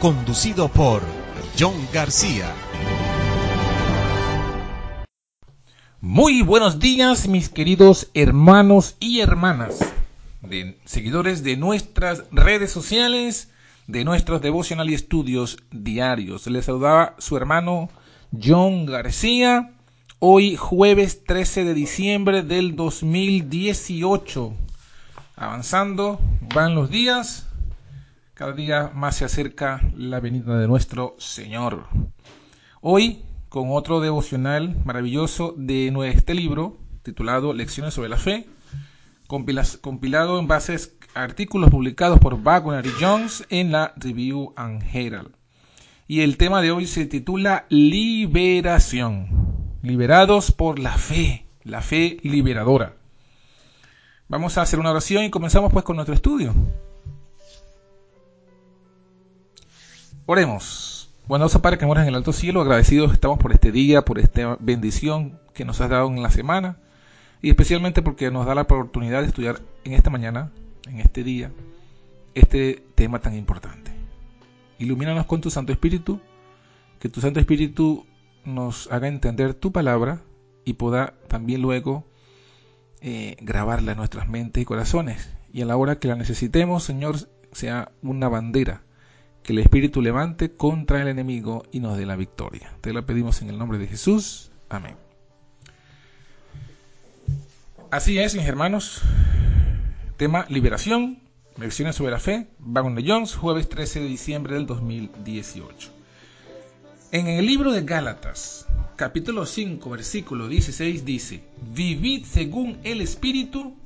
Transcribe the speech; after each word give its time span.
conducido 0.00 0.68
por 0.68 1.02
John 1.58 1.74
García. 1.92 2.54
Muy 6.00 6.42
buenos 6.42 6.78
días, 6.78 7.26
mis 7.26 7.48
queridos 7.48 8.08
hermanos 8.14 8.96
y 9.00 9.20
hermanas, 9.20 9.80
de, 10.42 10.78
seguidores 10.84 11.42
de 11.42 11.56
nuestras 11.56 12.22
redes 12.30 12.70
sociales, 12.70 13.50
de 13.88 14.04
nuestros 14.04 14.40
devocional 14.40 14.88
y 14.88 14.94
estudios 14.94 15.58
diarios. 15.72 16.46
Les 16.46 16.66
saludaba 16.66 17.16
su 17.18 17.36
hermano 17.36 17.88
John 18.40 18.86
García, 18.86 19.72
hoy 20.20 20.54
jueves 20.54 21.24
13 21.24 21.64
de 21.64 21.74
diciembre 21.74 22.42
del 22.44 22.76
2018. 22.76 24.52
Avanzando, 25.34 26.20
van 26.54 26.76
los 26.76 26.88
días, 26.90 27.47
cada 28.38 28.52
día 28.52 28.92
más 28.94 29.16
se 29.16 29.24
acerca 29.24 29.80
la 29.96 30.20
venida 30.20 30.56
de 30.60 30.68
nuestro 30.68 31.16
Señor. 31.18 31.88
Hoy, 32.80 33.24
con 33.48 33.72
otro 33.72 33.98
devocional 33.98 34.76
maravilloso 34.84 35.54
de 35.56 35.88
este 36.08 36.34
libro, 36.34 36.76
titulado 37.02 37.52
Lecciones 37.52 37.94
sobre 37.94 38.10
la 38.10 38.16
Fe, 38.16 38.46
compilado 39.26 40.38
en 40.38 40.46
bases 40.46 40.96
a 41.16 41.24
artículos 41.24 41.68
publicados 41.70 42.20
por 42.20 42.40
Wagner 42.40 42.86
y 42.86 42.92
Jones 43.00 43.44
en 43.50 43.72
la 43.72 43.92
Review 43.96 44.52
and 44.54 44.84
Herald. 44.94 45.34
Y 46.06 46.20
el 46.20 46.36
tema 46.36 46.62
de 46.62 46.70
hoy 46.70 46.86
se 46.86 47.06
titula 47.06 47.66
Liberación. 47.70 49.56
Liberados 49.82 50.52
por 50.52 50.78
la 50.78 50.96
fe, 50.96 51.48
la 51.64 51.82
fe 51.82 52.18
liberadora. 52.22 52.94
Vamos 54.28 54.58
a 54.58 54.62
hacer 54.62 54.78
una 54.78 54.92
oración 54.92 55.24
y 55.24 55.30
comenzamos 55.30 55.72
pues 55.72 55.84
con 55.84 55.96
nuestro 55.96 56.14
estudio. 56.14 56.54
Oremos. 60.30 61.08
Bueno, 61.26 61.48
Padre 61.48 61.78
que 61.78 61.86
moras 61.86 62.02
en 62.02 62.10
el 62.10 62.14
alto 62.14 62.34
cielo, 62.34 62.60
agradecidos 62.60 63.14
estamos 63.14 63.38
por 63.38 63.50
este 63.50 63.72
día, 63.72 64.04
por 64.04 64.18
esta 64.18 64.58
bendición 64.60 65.40
que 65.54 65.64
nos 65.64 65.80
has 65.80 65.88
dado 65.88 66.06
en 66.08 66.22
la 66.22 66.30
semana 66.30 66.76
y 67.40 67.48
especialmente 67.48 68.02
porque 68.02 68.30
nos 68.30 68.44
da 68.44 68.54
la 68.54 68.60
oportunidad 68.60 69.22
de 69.22 69.28
estudiar 69.28 69.62
en 69.84 69.94
esta 69.94 70.10
mañana, 70.10 70.52
en 70.86 71.00
este 71.00 71.24
día, 71.24 71.50
este 72.34 72.84
tema 72.94 73.20
tan 73.20 73.34
importante. 73.36 73.90
Ilumínanos 74.78 75.24
con 75.24 75.40
tu 75.40 75.50
Santo 75.50 75.72
Espíritu, 75.72 76.20
que 77.00 77.08
tu 77.08 77.22
Santo 77.22 77.40
Espíritu 77.40 78.04
nos 78.44 78.92
haga 78.92 79.08
entender 79.08 79.54
tu 79.54 79.72
palabra 79.72 80.20
y 80.62 80.74
pueda 80.74 81.14
también 81.28 81.62
luego 81.62 82.04
eh, 83.00 83.34
grabarla 83.40 83.92
en 83.92 83.96
nuestras 83.96 84.28
mentes 84.28 84.62
y 84.62 84.66
corazones. 84.66 85.34
Y 85.54 85.62
a 85.62 85.64
la 85.64 85.78
hora 85.78 85.98
que 85.98 86.08
la 86.08 86.16
necesitemos, 86.16 86.84
Señor, 86.84 87.16
sea 87.52 87.92
una 88.02 88.28
bandera 88.28 88.82
que 89.48 89.54
el 89.54 89.60
Espíritu 89.60 90.02
levante 90.02 90.52
contra 90.52 91.00
el 91.00 91.08
enemigo 91.08 91.64
y 91.72 91.80
nos 91.80 91.96
dé 91.96 92.04
la 92.04 92.16
victoria. 92.16 92.70
Te 92.82 92.92
lo 92.92 93.06
pedimos 93.06 93.40
en 93.40 93.48
el 93.48 93.56
nombre 93.56 93.78
de 93.78 93.86
Jesús. 93.86 94.50
Amén. 94.68 94.94
Así 97.90 98.18
es, 98.18 98.34
mis 98.34 98.44
hermanos. 98.44 99.00
Tema 100.18 100.44
liberación, 100.50 101.20
lecciones 101.56 101.96
sobre 101.96 102.10
la 102.10 102.20
fe, 102.20 102.48
de 102.58 103.04
Jones, 103.06 103.36
jueves 103.36 103.70
13 103.70 104.00
de 104.00 104.06
diciembre 104.08 104.54
del 104.54 104.66
2018. 104.66 105.92
En 107.12 107.28
el 107.28 107.46
libro 107.46 107.72
de 107.72 107.84
Gálatas, 107.84 108.66
capítulo 108.96 109.46
5, 109.46 109.88
versículo 109.88 110.46
16 110.48 111.06
dice, 111.06 111.42
vivid 111.72 112.26
según 112.26 112.80
el 112.84 113.00
Espíritu 113.00 113.78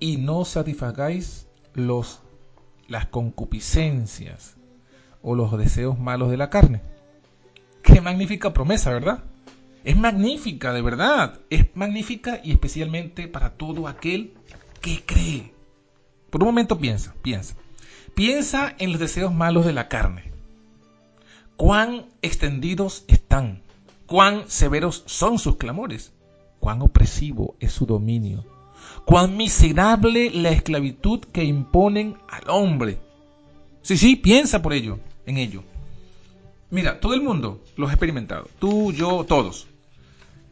y 0.00 0.16
no 0.16 0.46
satisfagáis 0.46 1.48
los 1.74 2.22
las 2.88 3.06
concupiscencias 3.06 4.56
o 5.22 5.34
los 5.34 5.56
deseos 5.56 5.98
malos 5.98 6.30
de 6.30 6.36
la 6.36 6.50
carne. 6.50 6.80
Qué 7.82 8.00
magnífica 8.00 8.52
promesa, 8.52 8.90
¿verdad? 8.90 9.22
Es 9.84 9.96
magnífica, 9.96 10.72
de 10.72 10.82
verdad. 10.82 11.38
Es 11.50 11.76
magnífica 11.76 12.40
y 12.42 12.52
especialmente 12.52 13.28
para 13.28 13.50
todo 13.50 13.86
aquel 13.86 14.34
que 14.80 15.04
cree. 15.04 15.52
Por 16.30 16.42
un 16.42 16.48
momento 16.48 16.78
piensa, 16.78 17.14
piensa. 17.22 17.54
Piensa 18.14 18.74
en 18.78 18.90
los 18.92 19.00
deseos 19.00 19.32
malos 19.32 19.64
de 19.64 19.72
la 19.72 19.88
carne. 19.88 20.32
Cuán 21.56 22.06
extendidos 22.22 23.04
están. 23.06 23.62
Cuán 24.06 24.48
severos 24.48 25.04
son 25.06 25.38
sus 25.38 25.56
clamores. 25.56 26.12
Cuán 26.58 26.82
opresivo 26.82 27.54
es 27.60 27.72
su 27.72 27.86
dominio 27.86 28.44
cuán 29.04 29.36
miserable 29.36 30.30
la 30.30 30.50
esclavitud 30.50 31.20
que 31.32 31.44
imponen 31.44 32.16
al 32.28 32.50
hombre. 32.50 32.98
Sí, 33.82 33.96
sí, 33.96 34.16
piensa 34.16 34.60
por 34.60 34.72
ello, 34.72 34.98
en 35.26 35.38
ello. 35.38 35.64
Mira, 36.70 37.00
todo 37.00 37.14
el 37.14 37.22
mundo 37.22 37.62
lo 37.76 37.88
ha 37.88 37.92
experimentado. 37.92 38.48
Tú, 38.58 38.92
yo, 38.92 39.24
todos. 39.24 39.66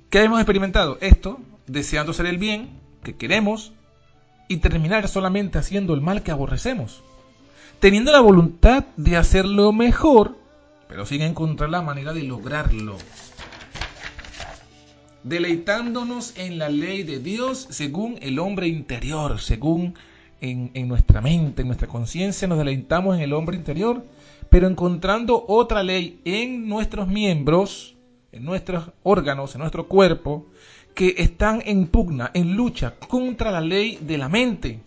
¿Qué 0.08 0.22
hemos 0.22 0.40
experimentado? 0.40 0.96
Esto, 1.00 1.38
deseando 1.66 2.12
hacer 2.12 2.26
el 2.26 2.38
bien 2.38 2.70
que 3.02 3.16
queremos 3.16 3.72
y 4.48 4.58
terminar 4.58 5.08
solamente 5.08 5.58
haciendo 5.58 5.92
el 5.94 6.00
mal 6.00 6.22
que 6.22 6.30
aborrecemos. 6.30 7.02
Teniendo 7.80 8.12
la 8.12 8.20
voluntad 8.20 8.84
de 8.96 9.16
hacerlo 9.16 9.72
mejor, 9.72 10.36
pero 10.88 11.04
sin 11.04 11.20
encontrar 11.20 11.68
la 11.68 11.82
manera 11.82 12.14
de 12.14 12.22
lograrlo 12.22 12.96
deleitándonos 15.26 16.34
en 16.36 16.56
la 16.56 16.68
ley 16.68 17.02
de 17.02 17.18
Dios 17.18 17.66
según 17.70 18.16
el 18.22 18.38
hombre 18.38 18.68
interior, 18.68 19.40
según 19.40 19.94
en, 20.40 20.70
nuestra 20.86 21.20
mente, 21.20 21.62
en 21.62 21.68
nuestra 21.68 21.88
conciencia, 21.88 22.46
nos 22.46 22.58
deleitamos 22.58 23.16
en 23.16 23.22
el 23.22 23.32
hombre 23.32 23.56
interior, 23.56 24.04
pero 24.48 24.68
encontrando 24.68 25.44
otra 25.48 25.82
ley 25.82 26.20
en 26.24 26.68
nuestros 26.68 27.08
miembros, 27.08 27.96
en 28.30 28.44
nuestros 28.44 28.90
órganos, 29.02 29.56
en 29.56 29.62
nuestro 29.62 29.88
cuerpo, 29.88 30.46
que 30.94 31.16
están 31.18 31.60
en 31.66 31.88
pugna, 31.88 32.30
en 32.32 32.54
lucha 32.54 32.94
contra 32.94 33.50
la 33.50 33.60
ley 33.60 33.98
de 34.00 34.18
la 34.18 34.28
mente. 34.28 34.78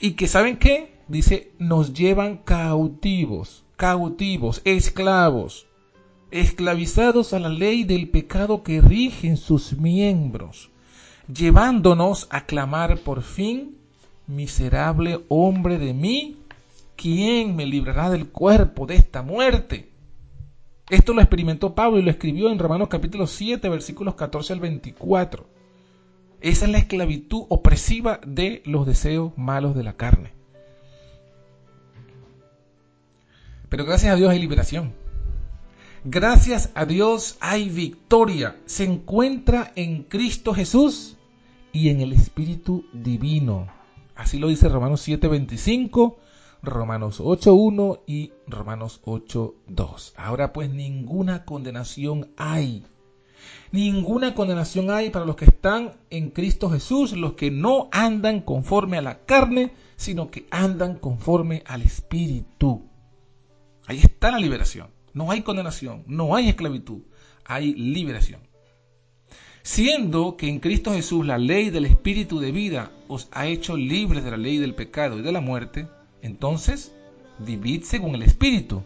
Y 0.00 0.12
que, 0.12 0.28
¿saben 0.28 0.56
qué? 0.56 0.94
Dice, 1.08 1.50
nos 1.58 1.92
llevan 1.92 2.38
cautivos, 2.38 3.64
cautivos, 3.76 4.62
esclavos 4.64 5.66
esclavizados 6.34 7.32
a 7.32 7.38
la 7.38 7.48
ley 7.48 7.84
del 7.84 8.08
pecado 8.08 8.64
que 8.64 8.80
rige 8.80 9.28
en 9.28 9.36
sus 9.36 9.78
miembros, 9.78 10.68
llevándonos 11.32 12.26
a 12.28 12.44
clamar 12.44 12.98
por 12.98 13.22
fin, 13.22 13.76
miserable 14.26 15.20
hombre 15.28 15.78
de 15.78 15.94
mí, 15.94 16.38
¿quién 16.96 17.54
me 17.54 17.66
librará 17.66 18.10
del 18.10 18.30
cuerpo 18.30 18.84
de 18.84 18.96
esta 18.96 19.22
muerte? 19.22 19.88
Esto 20.90 21.14
lo 21.14 21.20
experimentó 21.20 21.76
Pablo 21.76 22.00
y 22.00 22.02
lo 22.02 22.10
escribió 22.10 22.50
en 22.50 22.58
Romanos 22.58 22.88
capítulo 22.88 23.28
7, 23.28 23.68
versículos 23.68 24.16
14 24.16 24.54
al 24.54 24.60
24. 24.60 25.46
Esa 26.40 26.64
es 26.64 26.70
la 26.72 26.78
esclavitud 26.78 27.44
opresiva 27.48 28.18
de 28.26 28.60
los 28.64 28.86
deseos 28.86 29.30
malos 29.36 29.76
de 29.76 29.84
la 29.84 29.92
carne. 29.92 30.32
Pero 33.68 33.84
gracias 33.84 34.12
a 34.12 34.16
Dios 34.16 34.30
hay 34.30 34.40
liberación. 34.40 35.03
Gracias 36.06 36.70
a 36.74 36.84
Dios 36.84 37.38
hay 37.40 37.70
victoria. 37.70 38.60
Se 38.66 38.84
encuentra 38.84 39.72
en 39.74 40.02
Cristo 40.02 40.52
Jesús 40.52 41.16
y 41.72 41.88
en 41.88 42.02
el 42.02 42.12
Espíritu 42.12 42.84
Divino. 42.92 43.68
Así 44.14 44.38
lo 44.38 44.48
dice 44.48 44.68
Romanos 44.68 45.00
7:25, 45.00 46.16
Romanos 46.62 47.20
8:1 47.20 48.02
y 48.06 48.32
Romanos 48.46 49.00
8:2. 49.06 50.12
Ahora 50.18 50.52
pues 50.52 50.68
ninguna 50.68 51.46
condenación 51.46 52.28
hay 52.36 52.84
Ninguna 53.72 54.34
condenación 54.34 54.90
hay 54.90 55.10
para 55.10 55.24
los 55.24 55.36
que 55.36 55.46
están 55.46 55.92
en 56.10 56.30
Cristo 56.30 56.70
Jesús, 56.70 57.12
los 57.12 57.32
que 57.32 57.50
no 57.50 57.88
andan 57.92 58.40
conforme 58.40 58.98
a 58.98 59.02
la 59.02 59.24
carne, 59.24 59.72
sino 59.96 60.30
que 60.30 60.46
andan 60.50 60.96
conforme 60.98 61.62
al 61.66 61.82
Espíritu. 61.82 62.88
Ahí 63.86 63.98
está 63.98 64.30
la 64.30 64.38
liberación. 64.38 64.93
No 65.14 65.30
hay 65.30 65.42
condenación, 65.42 66.04
no 66.06 66.34
hay 66.34 66.48
esclavitud, 66.48 67.02
hay 67.44 67.72
liberación. 67.74 68.40
Siendo 69.62 70.36
que 70.36 70.48
en 70.48 70.60
Cristo 70.60 70.92
Jesús 70.92 71.24
la 71.24 71.38
ley 71.38 71.70
del 71.70 71.86
Espíritu 71.86 72.40
de 72.40 72.52
vida 72.52 72.90
os 73.08 73.28
ha 73.32 73.46
hecho 73.46 73.76
libres 73.76 74.24
de 74.24 74.32
la 74.32 74.36
ley 74.36 74.58
del 74.58 74.74
pecado 74.74 75.18
y 75.18 75.22
de 75.22 75.32
la 75.32 75.40
muerte, 75.40 75.88
entonces 76.20 76.94
vivid 77.38 77.84
según 77.84 78.14
el 78.16 78.22
Espíritu 78.22 78.82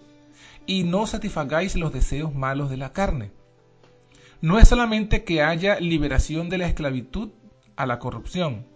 y 0.66 0.84
no 0.84 1.06
satisfagáis 1.06 1.74
los 1.76 1.92
deseos 1.92 2.34
malos 2.34 2.68
de 2.70 2.76
la 2.76 2.92
carne. 2.92 3.32
No 4.42 4.58
es 4.58 4.68
solamente 4.68 5.24
que 5.24 5.42
haya 5.42 5.80
liberación 5.80 6.50
de 6.50 6.58
la 6.58 6.68
esclavitud 6.68 7.30
a 7.74 7.86
la 7.86 7.98
corrupción. 7.98 8.66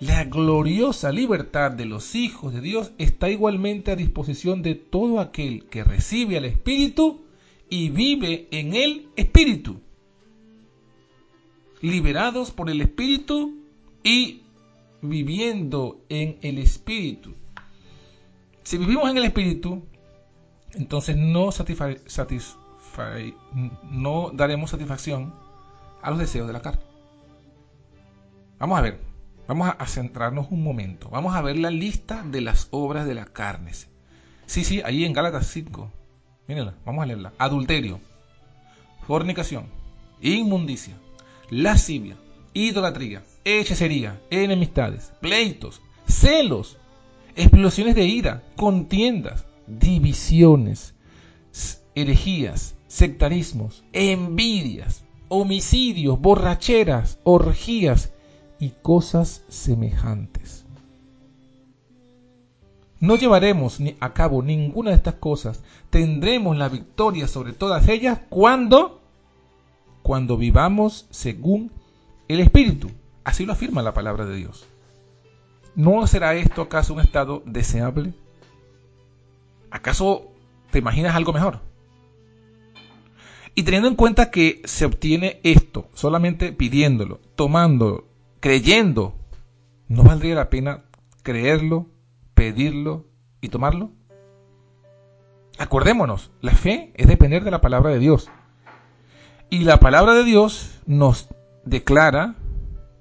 La 0.00 0.24
gloriosa 0.24 1.12
libertad 1.12 1.72
de 1.72 1.84
los 1.84 2.14
hijos 2.14 2.54
de 2.54 2.62
Dios 2.62 2.92
está 2.96 3.28
igualmente 3.28 3.90
a 3.90 3.96
disposición 3.96 4.62
de 4.62 4.74
todo 4.74 5.20
aquel 5.20 5.66
que 5.66 5.84
recibe 5.84 6.38
al 6.38 6.46
Espíritu 6.46 7.20
y 7.68 7.90
vive 7.90 8.48
en 8.50 8.74
el 8.74 9.10
Espíritu. 9.16 9.78
Liberados 11.82 12.50
por 12.50 12.70
el 12.70 12.80
Espíritu 12.80 13.58
y 14.02 14.40
viviendo 15.02 16.00
en 16.08 16.38
el 16.40 16.56
Espíritu. 16.56 17.34
Si 18.62 18.78
vivimos 18.78 19.10
en 19.10 19.18
el 19.18 19.24
Espíritu, 19.24 19.82
entonces 20.72 21.14
no, 21.14 21.50
no 23.90 24.30
daremos 24.32 24.70
satisfacción 24.70 25.34
a 26.00 26.08
los 26.08 26.18
deseos 26.18 26.46
de 26.46 26.54
la 26.54 26.62
carne. 26.62 26.80
Vamos 28.58 28.78
a 28.78 28.82
ver, 28.82 29.09
vamos 29.50 29.74
a, 29.76 29.86
centrarnos 29.86 30.46
un 30.52 30.62
momento. 30.62 31.08
Vamos 31.10 31.34
a 31.34 31.42
ver 31.42 31.58
la 31.58 31.72
lista 31.72 32.22
de 32.22 32.40
las 32.40 32.68
obras 32.70 33.04
de 33.04 33.14
la 33.14 33.24
carne. 33.24 33.72
Sí, 34.46 34.62
sí, 34.62 34.80
ahí 34.84 35.04
en 35.04 35.12
Gálatas 35.12 35.48
5. 35.48 35.90
Mírenla, 36.46 36.76
vamos 36.86 37.02
a 37.02 37.06
leerla. 37.06 37.32
Adulterio, 37.36 37.98
fornicación, 39.08 39.66
inmundicia, 40.20 40.94
lascivia, 41.50 42.16
idolatría, 42.54 43.24
hechicería, 43.44 44.20
enemistades, 44.30 45.12
pleitos, 45.20 45.82
celos, 46.06 46.78
explosiones 47.34 47.96
de 47.96 48.04
ira, 48.04 48.44
contiendas, 48.54 49.46
divisiones, 49.66 50.94
herejías, 51.96 52.76
sectarismos, 52.86 53.82
envidias, 53.92 55.02
homicidios, 55.28 56.20
borracheras, 56.20 57.18
orgías 57.24 58.12
y 58.60 58.70
cosas 58.82 59.42
semejantes. 59.48 60.64
No 63.00 63.16
llevaremos 63.16 63.78
a 63.98 64.12
cabo 64.12 64.42
ninguna 64.42 64.90
de 64.90 64.96
estas 64.96 65.14
cosas. 65.14 65.62
Tendremos 65.88 66.56
la 66.58 66.68
victoria 66.68 67.26
sobre 67.26 67.54
todas 67.54 67.88
ellas 67.88 68.20
cuando 68.28 69.00
cuando 70.02 70.36
vivamos 70.36 71.06
según 71.10 71.72
el 72.28 72.40
Espíritu. 72.40 72.90
Así 73.24 73.46
lo 73.46 73.52
afirma 73.54 73.82
la 73.82 73.94
palabra 73.94 74.26
de 74.26 74.36
Dios. 74.36 74.66
¿No 75.74 76.06
será 76.06 76.34
esto 76.34 76.62
acaso 76.62 76.92
un 76.92 77.00
estado 77.00 77.42
deseable? 77.46 78.12
¿Acaso 79.70 80.32
te 80.70 80.78
imaginas 80.78 81.14
algo 81.14 81.32
mejor? 81.32 81.60
Y 83.54 83.62
teniendo 83.62 83.88
en 83.88 83.94
cuenta 83.96 84.30
que 84.30 84.60
se 84.64 84.84
obtiene 84.84 85.40
esto 85.42 85.88
solamente 85.94 86.52
pidiéndolo, 86.52 87.20
tomándolo, 87.34 88.09
creyendo, 88.40 89.14
¿no 89.88 90.02
valdría 90.02 90.34
la 90.34 90.50
pena 90.50 90.84
creerlo, 91.22 91.86
pedirlo 92.34 93.06
y 93.40 93.48
tomarlo? 93.48 93.92
Acordémonos, 95.58 96.30
la 96.40 96.52
fe 96.52 96.92
es 96.96 97.06
depender 97.06 97.44
de 97.44 97.50
la 97.50 97.60
palabra 97.60 97.90
de 97.90 97.98
Dios. 97.98 98.30
Y 99.50 99.64
la 99.64 99.78
palabra 99.78 100.14
de 100.14 100.24
Dios 100.24 100.80
nos 100.86 101.28
declara 101.64 102.36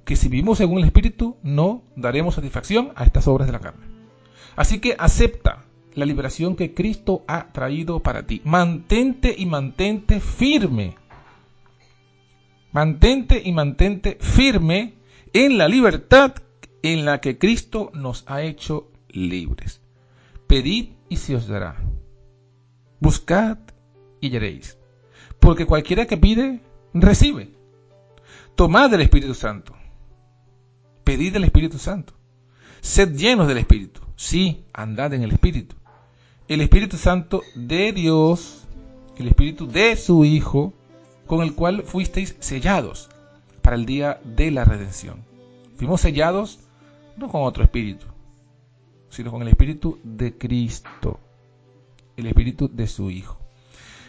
que 0.03 0.15
si 0.15 0.27
vivimos 0.27 0.57
según 0.57 0.79
el 0.79 0.85
Espíritu, 0.85 1.37
no 1.41 1.83
daremos 1.95 2.35
satisfacción 2.35 2.91
a 2.95 3.05
estas 3.05 3.27
obras 3.27 3.47
de 3.47 3.53
la 3.53 3.59
carne. 3.59 3.85
Así 4.55 4.79
que 4.79 4.95
acepta 4.97 5.63
la 5.93 6.05
liberación 6.05 6.55
que 6.55 6.73
Cristo 6.73 7.23
ha 7.27 7.51
traído 7.53 7.99
para 8.01 8.23
ti. 8.23 8.41
Mantente 8.43 9.33
y 9.37 9.45
mantente 9.45 10.19
firme. 10.19 10.95
Mantente 12.71 13.41
y 13.43 13.51
mantente 13.53 14.17
firme 14.19 14.98
en 15.33 15.57
la 15.57 15.67
libertad 15.67 16.35
en 16.81 17.05
la 17.05 17.21
que 17.21 17.37
Cristo 17.37 17.91
nos 17.93 18.23
ha 18.27 18.41
hecho 18.41 18.91
libres. 19.09 19.81
Pedid 20.47 20.89
y 21.09 21.17
se 21.17 21.35
os 21.35 21.47
dará. 21.47 21.75
Buscad 22.99 23.57
y 24.21 24.27
hallaréis. 24.27 24.77
Porque 25.39 25.65
cualquiera 25.65 26.05
que 26.05 26.17
pide, 26.17 26.61
recibe. 26.93 27.51
Tomad 28.55 28.93
el 28.93 29.01
Espíritu 29.01 29.33
Santo. 29.33 29.73
Pedid 31.03 31.35
el 31.35 31.43
Espíritu 31.43 31.77
Santo. 31.77 32.13
Sed 32.81 33.15
llenos 33.15 33.47
del 33.47 33.57
Espíritu. 33.57 34.01
Sí, 34.15 34.65
andad 34.73 35.13
en 35.13 35.23
el 35.23 35.31
Espíritu 35.31 35.75
el 36.49 36.61
Espíritu 36.61 36.97
Santo 36.97 37.43
de 37.53 37.93
Dios, 37.93 38.63
el 39.17 39.27
Espíritu 39.27 39.67
de 39.67 39.95
su 39.95 40.25
Hijo, 40.25 40.73
con 41.27 41.43
el 41.43 41.53
cual 41.53 41.83
fuisteis 41.83 42.35
sellados 42.39 43.09
para 43.69 43.77
el 43.77 43.85
día 43.85 44.19
de 44.23 44.49
la 44.49 44.65
redención. 44.65 45.23
Fuimos 45.77 46.01
sellados 46.01 46.59
no 47.17 47.29
con 47.29 47.43
otro 47.43 47.63
espíritu, 47.63 48.07
sino 49.11 49.29
con 49.29 49.43
el 49.43 49.49
Espíritu 49.49 49.99
de 50.03 50.35
Cristo, 50.35 51.19
el 52.17 52.25
Espíritu 52.25 52.67
de 52.67 52.87
su 52.87 53.11
Hijo. 53.11 53.39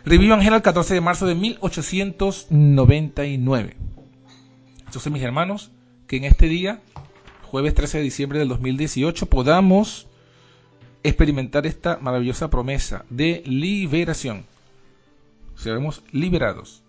Review 0.07 0.33
el 0.33 0.63
14 0.63 0.95
de 0.95 1.03
marzo 1.03 1.27
de 1.27 1.35
1899. 1.35 3.77
Entonces, 4.87 5.13
mis 5.13 5.23
hermanos, 5.23 5.71
que 6.07 6.17
en 6.17 6.25
este 6.25 6.47
día, 6.47 6.81
jueves 7.43 7.75
13 7.75 7.99
de 7.99 8.05
diciembre 8.05 8.39
del 8.39 8.49
2018, 8.49 9.27
podamos 9.27 10.07
experimentar 11.03 11.67
esta 11.67 11.99
maravillosa 11.99 12.49
promesa 12.49 13.05
de 13.11 13.43
liberación. 13.45 14.47
Seremos 15.55 16.03
liberados. 16.13 16.83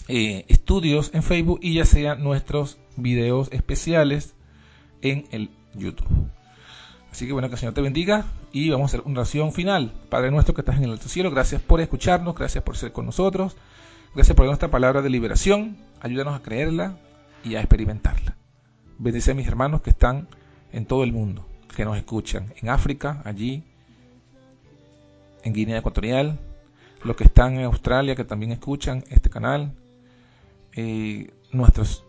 eh, 0.08 0.46
estudios 0.48 1.12
en 1.14 1.24
Facebook 1.24 1.60
y 1.62 1.76
ya 1.76 1.86
sean 1.86 2.24
nuestros 2.24 2.78
videos 2.98 3.50
especiales 3.52 4.36
en 5.02 5.26
el 5.32 5.50
YouTube. 5.74 6.30
Así 7.12 7.26
que 7.26 7.34
bueno, 7.34 7.48
que 7.48 7.54
el 7.54 7.60
Señor 7.60 7.74
te 7.74 7.82
bendiga 7.82 8.26
y 8.52 8.70
vamos 8.70 8.86
a 8.86 8.98
hacer 8.98 9.08
una 9.08 9.22
oración 9.22 9.54
final. 9.54 9.94
Padre 10.10 10.32
nuestro 10.32 10.54
que 10.54 10.62
estás 10.62 10.78
en 10.78 10.84
el 10.84 10.92
alto 10.92 11.08
cielo, 11.08 11.32
gracias 11.32 11.62
por 11.62 11.80
escucharnos, 11.80 12.36
gracias 12.36 12.64
por 12.64 12.76
ser 12.76 12.92
con 12.92 13.06
nosotros, 13.06 13.56
gracias 14.14 14.36
por 14.36 14.46
nuestra 14.46 14.70
palabra 14.70 15.02
de 15.02 15.10
liberación, 15.10 15.78
ayúdanos 16.02 16.36
a 16.36 16.44
creerla 16.44 16.98
y 17.44 17.56
a 17.56 17.62
experimentarla. 17.62 18.36
Bendice 18.98 19.32
a 19.32 19.34
mis 19.34 19.48
hermanos 19.48 19.82
que 19.82 19.90
están 19.90 20.28
en 20.72 20.86
todo 20.86 21.04
el 21.04 21.12
mundo, 21.12 21.46
que 21.76 21.84
nos 21.84 21.98
escuchan, 21.98 22.54
en 22.62 22.70
África, 22.70 23.22
allí, 23.26 23.64
en 25.44 25.54
Guinea 25.54 25.80
Ecuatorial, 25.80 26.40
los 27.04 27.18
que 27.18 27.26
están 27.26 27.56
en 27.58 27.66
Australia, 27.66 28.16
que 28.16 28.24
también 28.24 28.54
escuchan 28.54 29.04
este 29.10 29.30
canal, 29.30 29.74
eh, 30.74 31.30
nuestros 31.52 32.06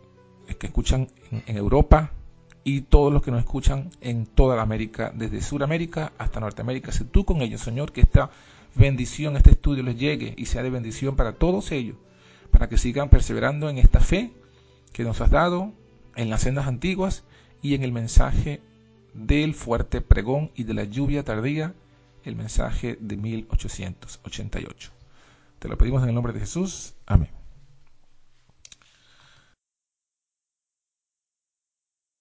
que 0.61 0.69
escuchan 0.69 1.09
en, 1.47 1.57
Europa 1.57 2.13
y 2.63 2.83
todos 2.83 3.13
los 3.13 3.21
que 3.21 3.33
nos 3.33 3.41
escuchan 3.41 3.91
en 4.01 4.25
toda 4.25 4.55
la 4.55 4.63
América, 4.63 5.13
desde 5.13 5.43
Sudamérica 5.43 6.13
hasta 6.19 6.39
Norteamérica. 6.39 6.93
Sé 6.93 7.05
tú 7.05 7.25
con 7.25 7.43
ellos, 7.43 7.63
Señor, 7.63 7.91
que 7.91 8.01
esta 8.01 8.31
bendición, 8.77 9.37
este 9.37 9.51
estudio 9.51 9.83
les 9.83 9.99
llegue 9.99 10.35
y 10.37 10.47
sea 10.47 10.63
de 10.63 10.71
bendición 10.71 11.17
para 11.17 11.33
todos 11.33 11.73
ellos, 11.73 11.97
para 12.53 12.69
que 12.69 12.79
sigan 12.79 13.09
perseverando 13.09 13.69
en 13.69 13.79
esta 13.79 13.99
fe 13.99 14.31
que 14.93 15.03
nos 15.03 15.21
has 15.21 15.31
dado 15.33 15.73
en 16.17 16.31
las 16.31 16.43
sendas 16.43 16.67
antiguas 16.67 17.25
y 17.63 17.75
en 17.75 17.83
el 17.83 17.93
mensaje 17.93 18.61
del 19.15 19.55
fuerte 19.55 20.01
pregón 20.01 20.51
y 20.55 20.65
de 20.65 20.75
la 20.75 20.85
lluvia 20.85 21.25
tardía, 21.25 21.75
el 22.25 22.37
mensaje 22.37 22.99
de 23.01 23.17
1888. 23.17 24.91
Te 25.59 25.69
lo 25.69 25.79
pedimos 25.79 26.03
en 26.03 26.09
el 26.09 26.15
nombre 26.15 26.33
de 26.33 26.41
Jesús. 26.41 26.95
Amén. 27.07 27.36